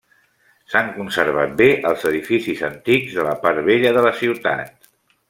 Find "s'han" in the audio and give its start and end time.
0.71-0.87